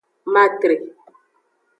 Matre. 0.33 0.75